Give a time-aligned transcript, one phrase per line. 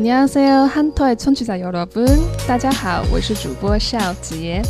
[0.00, 2.06] 안녕하세요한터의청취자여러 분，
[2.46, 4.62] 大家好，我是主播邵杰。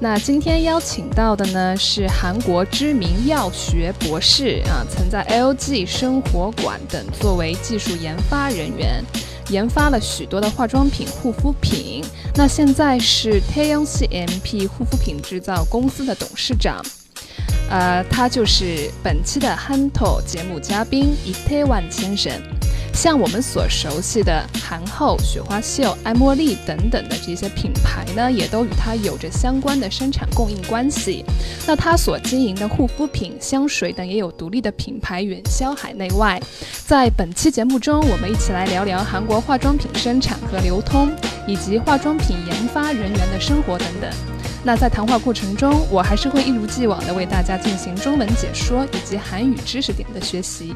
[0.00, 9.02] 那今天邀请到的呢是韩国知名药学博士啊，曾在 LG 生活馆等作为技术研发人员，
[9.48, 12.04] 研发了许多的化妆品、护肤品。
[12.34, 16.84] 那现在是 Taeyong CMP 护肤品制造公司的董事长。
[17.70, 22.30] 呃，他就是本期的 Hanto 节目嘉宾伊泰万先生。
[23.01, 31.23] 像我们所熟悉的韩后、雪花秀、爱茉莉等等的这些品牌呢，也都与它有着相关的生产供应关系。
[31.65, 36.37] 那它所经营的护肤品、香水等也有独立的品牌，远销海内外。
[36.85, 41.09] 在本期节目中，我们一起来聊聊韩国化妆品生产和流通，
[41.47, 44.11] 以及化妆品研发人员的生活等等。
[44.61, 50.75] 那在谈话过程中，我还是会一如既往的为大家进行中文解说以及韩语知识点的学习。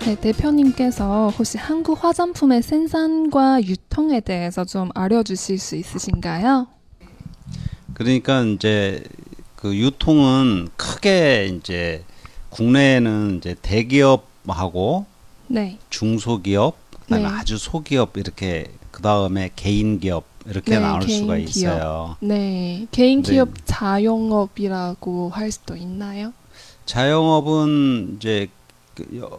[0.00, 6.66] 네 대표님께서 혹시 한국 화장품의 생산과 유통에 대해서 좀 알려주실 수 있으신가요
[7.94, 9.02] 그러니까 이제
[9.56, 12.02] 그 유통은 크게 이제
[12.48, 15.04] 국내에는 이제 대기업하고
[15.48, 21.34] 네 중소기업 그다음에 네 아주 소기업 이렇게 그 다음에 개인 기업 이렇게 네, 나눌 수가
[21.36, 22.16] 개인 있어요.
[22.20, 23.32] 네, 개인 네.
[23.32, 26.32] 기업 자영업이라고 할 수도 있나요?
[26.86, 28.48] 자영업은 이제
[28.94, 29.38] 그 여-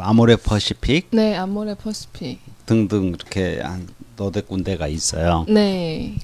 [0.00, 2.40] 아모레 퍼시픽 네, 아모레 퍼시픽.
[2.66, 5.46] 등등 이렇게 한 너댓 군데가 있어요.
[5.48, 6.16] 네,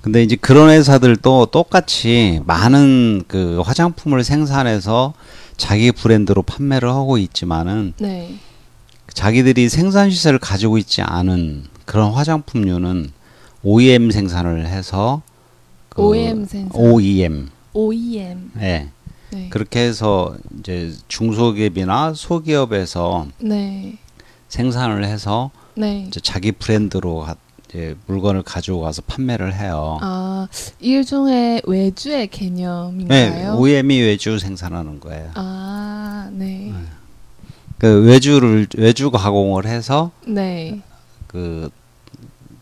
[0.00, 5.14] 근데 이제 그런 회사들도 똑같이 많은 그 화장품을 생산해서
[5.56, 8.34] 자기 브랜드로 판매를 하고 있지만은 네,
[9.12, 13.12] 자기들이 생산 시설을 가지고 있지 않은 그런 화장품류는
[13.62, 15.22] OEM 생산을 해서
[15.88, 16.80] 그 OEM 생산.
[16.80, 18.50] OEM OEM.
[18.56, 18.60] 예.
[18.60, 18.88] 네,
[19.50, 23.96] 그렇게 해서 이제 중소기업이나 소기업에서 네,
[24.48, 26.04] 생산을 해서 네.
[26.08, 27.36] 이제 자기 브랜드로 가-
[27.68, 29.98] 이제 물건을 가지고 가서 판매를 해요.
[30.02, 30.46] 아,
[30.80, 33.54] 일종의 외주의 네, 개념인가요?
[33.56, 35.30] OEM이 외주 생산하는 거예요.
[35.34, 36.72] 아, 네,
[37.78, 40.80] 그 외주를 외주 가공을 해서 네.
[41.26, 41.70] 그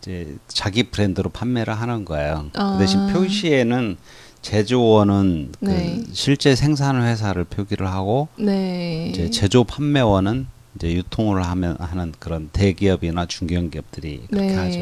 [0.01, 2.47] 이제 자기 브랜드로 판매를 하는 거예요.
[2.55, 2.73] 아.
[2.75, 3.97] 그 대신 표시에는
[4.43, 6.03] 제조원은 네.
[6.05, 9.09] 그 실제 생산 회사를 표기를 하고 네.
[9.11, 10.47] 이제 제조 판매원은
[10.77, 14.79] 이제 유통을 하면 하는 그런 대기업이나 중견기업들이 그렇게 하죠.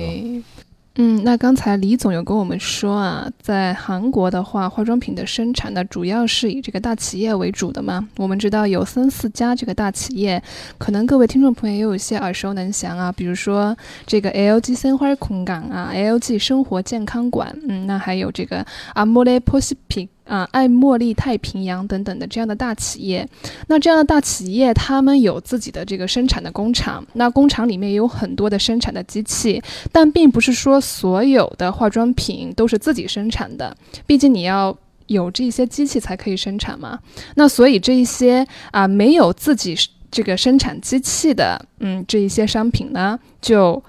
[1.00, 8.09] 嗯，那刚才李总有跟我们说啊，在韩国的话，化妆品的生产呢，主要是以这个大企业为主的嘛。
[8.16, 10.42] 我们知道有三四家这个大企业，
[10.76, 13.76] 可能各位听众朋友也有一些耳熟能详啊，比如说
[14.06, 18.66] 这个 LG 森花空港啊，LG 生活健康馆，嗯，那还有这个
[18.97, 23.28] Amore Pacific 啊、爱茉莉、太平洋等等的这样的大企业。
[23.66, 29.60] 那这样的大企业，他们有自己的这个生产的工厂，那工厂里面也有很多的生产的机器，
[29.91, 33.77] 但并不是说所有的化妆品都是自己生产的，
[34.07, 34.77] 毕竟你要。
[35.09, 36.98] 有这些机器才可以生产嘛？
[37.36, 39.74] 那所以这一些啊没有自己
[40.10, 43.83] 这个生产机器的，嗯，这一些商品呢，就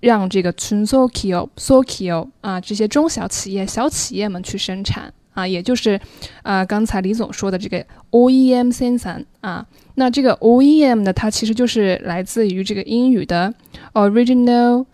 [0.00, 5.14] 让这个群 s o k i o s o k i o 啊这些中小企业、小企业们去生产。
[5.33, 5.99] 啊，也就是，
[6.43, 9.65] 啊，刚才李总说的这个 OEM 生产啊，
[9.95, 13.53] 那这个 OEM 呢，它其实就是来自于这个英语的
[13.93, 14.85] Original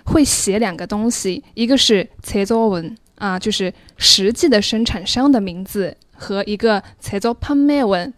[0.04, 8.12] 会写两个东西，一个是제조 원， 啊，就是实际的生产商的名字， 和一个제조판매 원，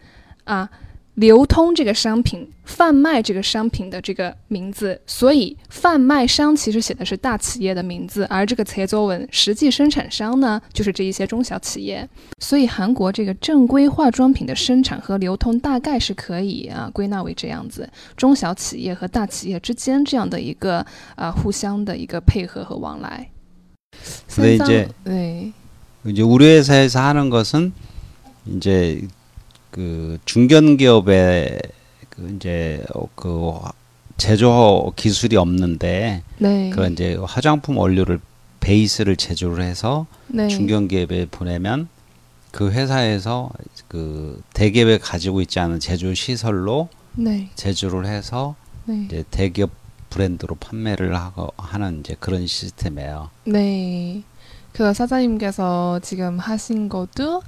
[0.45, 0.69] 啊。
[1.19, 12.09] 流通这个商品、贩卖这个商品的这个名字，所以贩卖商其实写的是大企业的名字，而这个切作文实际生产商呢，就是这一些中小企业。
[12.39, 23.29] 所以韩国这个正规化妆品的生产和流通大概是可以啊归纳为这样子：中小企业和大企业之间这样的一个啊互相的一个配合和往来。
[24.29, 25.53] 所以这对，
[26.05, 27.73] 이제우리회사에서하는것은
[28.46, 29.08] 이제
[29.72, 31.62] 그 중견 기업의
[32.10, 32.84] 그 이제
[33.16, 33.54] 그
[34.18, 36.70] 제조 기술이 없는데 네.
[36.70, 38.20] 그런 이제 화장품 원료를
[38.60, 40.48] 베이스를 제조를 해서 네.
[40.48, 41.88] 중견 기업에 보내면
[42.52, 43.50] 그 회사에서
[43.88, 47.50] 그 대기업에 가지고 있지 않은 제조 시설로 네.
[47.56, 48.56] 제조를 해서
[48.86, 49.06] 네.
[49.06, 49.72] 이제 대기업
[50.10, 53.32] 브랜드로 판매를 하고 하는 이제 그런 시스템이에요.
[53.46, 54.22] 네.
[54.72, 57.42] 그 사장님께서 지금 하신 것도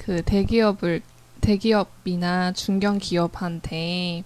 [0.00, 1.02] 그 대기업을
[1.42, 4.24] 대기업이나 중견 기업한테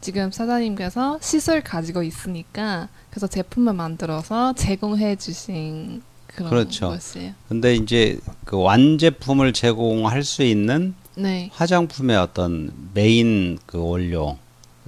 [0.00, 6.88] 지금 사장님께서 시설 가지고 있으니까 그래서 제품을 만들어서 제공해 주신 그런 그렇죠.
[6.88, 7.34] 것이에요.
[7.48, 11.50] 근데 이제 그 완제품을 제공할 수 있는 네.
[11.52, 14.38] 화장품의 어떤 메인 그 원료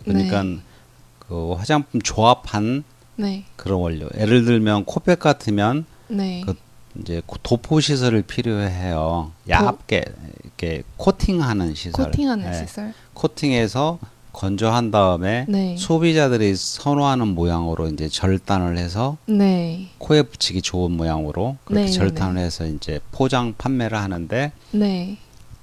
[0.03, 0.59] 그러니까 네.
[1.21, 2.83] 그 화장품 조합한
[3.17, 3.45] 네.
[3.55, 4.09] 그런 원료.
[4.19, 6.43] 예를 들면 코팩 같으면 네.
[6.45, 6.57] 그
[7.01, 9.33] 이제 도포 시설을 필요해요.
[9.49, 10.05] 얇게
[10.45, 12.07] 이렇게 코팅하는 시설.
[12.07, 12.67] 코팅하는 네.
[12.67, 12.95] 시설.
[13.15, 13.99] 코팅해서
[14.33, 15.77] 건조한 다음에 네.
[15.79, 19.89] 소비자들이 선호하는 모양으로 이제 절단을 해서 네.
[19.99, 22.43] 코에 붙이기 좋은 모양으로 그렇게 네, 네, 절단을 네.
[22.43, 24.53] 해서 이제 포장 판매를 하는데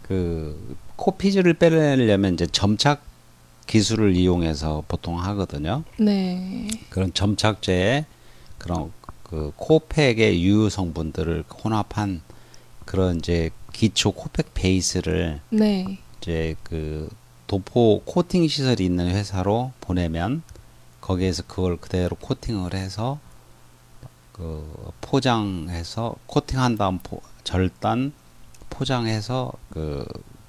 [0.03, 3.03] 그 코피즈를 빼내려면 이제 점착
[3.67, 5.83] 기술을 이용해서 보통 하거든요.
[6.89, 8.05] 그런 점착제에
[8.57, 8.91] 그런
[9.31, 12.21] 그 코팩의 유효 성분들을 혼합한
[12.83, 15.99] 그런 이제 기초 코팩 베이스를 네.
[16.19, 17.09] 이제 그
[17.47, 20.43] 도포 코팅 시설이 있는 회사로 보내면
[20.99, 23.19] 거기에서 그걸 그대로 코팅을 해서
[24.33, 28.11] 그 포장해서 코팅한 다음 포, 절단
[28.69, 30.05] 포장해서 그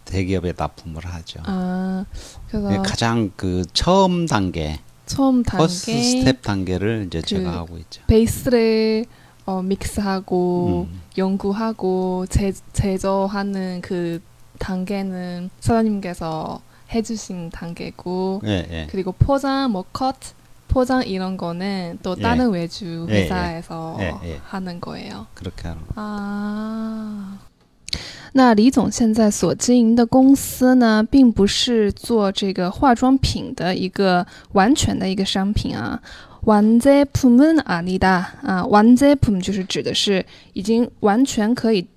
[0.06, 1.40] 대기업에 납품을 하죠.
[1.44, 2.04] 아,
[2.48, 4.80] 그래서 가장 그 처음 단계
[5.12, 8.02] 처음 단계 퍼스트 스텝 단계를 이제 그 제가 하고 있죠.
[8.06, 9.04] 베이스를
[9.44, 11.00] 어, 믹스하고 음.
[11.18, 14.20] 연구하고 제, 제조하는 그
[14.58, 16.60] 단계는 사장님께서
[16.94, 18.86] 해주신 단계고 예, 예.
[18.90, 20.16] 그리고 포장 뭐 컷,
[20.68, 22.22] 포장 이런 거는 또 예.
[22.22, 23.22] 다른 외주 예, 예.
[23.24, 23.98] 회사에서
[24.44, 25.26] 하는 거예요.
[25.34, 25.92] 그렇게 하는 거.
[25.96, 27.38] 아.
[28.33, 36.01] 那李总现在所经营的公司呢，并不是做这个化妆品的一个完全的一个商品啊。
[36.45, 41.87] 완제품은아니다啊，완제품就是指的是已经完全可以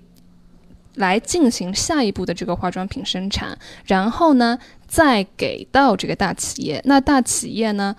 [0.97, 6.83] 来进行下一步的这个化妆品生产，然后呢，再给到这个大企业。
[6.85, 7.95] 那大企业呢，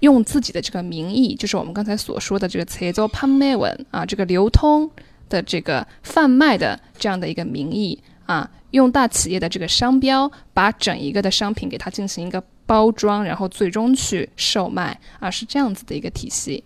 [0.00, 4.90] 用自己的这个名义，就是我们刚才所说的这个“财做潘美文”啊，这个流通。
[5.28, 16.62] 的这个贩卖的这样的一个名义啊，用大企业的这个商标，把整一个的商品给它进行一个包装，然后最终去售卖啊，是这样子的一个体系。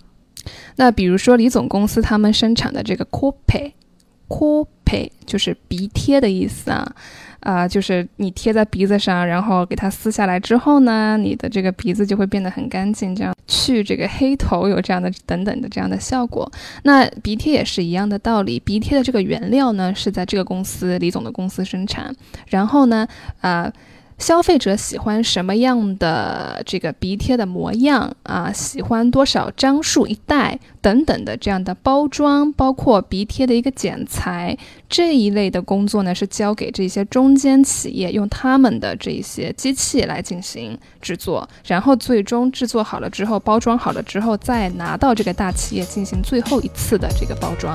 [0.77, 6.95] 那比如说李总公司他们生产的这个 Cope，Cope 就是鼻贴的意思啊。
[7.41, 16.51] 啊，就是你贴在鼻子上，然后给它撕下来之后呢，你的这个鼻子就会变得很干净，这样去这个黑头有这样的等等的这样的效果。
[16.83, 22.15] 那鼻贴也是一样的道理，鼻贴的这个原料呢是在这个公司李总的公司生产，
[22.49, 23.07] 然后呢，
[23.41, 23.73] 啊。
[24.21, 28.53] 消费者喜欢什么样的这个鼻贴的模样啊？
[28.53, 34.57] 喜欢多少张数一袋等等的这样的包装，包括鼻贴的一个剪裁
[34.91, 47.75] 这一类的工作呢，是交给这些中间企业用他们的这些机器来进行制作，然后最终制作好了之后，包装好了之后，再拿到这个大企业进行最后一次的这个包装，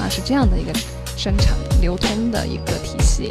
[0.00, 0.72] 啊，是这样的一个
[1.18, 3.28] 生产流通的一个体系。